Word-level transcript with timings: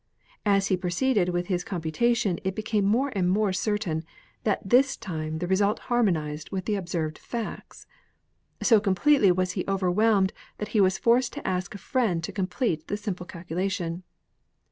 As 0.47 0.69
he 0.69 0.75
proceeded 0.77 1.29
with 1.29 1.45
his 1.45 1.63
com 1.63 1.79
putation 1.79 2.39
it 2.43 2.55
became 2.55 2.85
more 2.85 3.11
and 3.15 3.29
more 3.29 3.53
certain 3.53 4.03
that 4.45 4.67
this 4.67 4.97
time 4.97 5.37
the 5.37 5.45
result 5.47 5.77
harmonized 5.93 6.49
with 6.49 6.65
the 6.65 6.73
observed 6.73 7.19
facts. 7.19 7.85
So 8.63 8.79
com 8.79 8.95
pletely 8.95 9.31
was 9.31 9.51
he 9.51 9.63
overwhelmed 9.67 10.33
that 10.57 10.69
he 10.69 10.81
was 10.81 10.97
forced 10.97 11.33
to 11.33 11.47
ask 11.47 11.75
a 11.75 11.77
friend 11.77 12.23
to 12.23 12.31
complete 12.31 12.87
the 12.87 12.97
simple 12.97 13.27
calculation. 13.27 14.01